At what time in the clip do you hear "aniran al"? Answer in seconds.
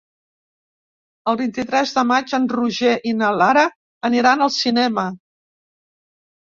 4.13-4.55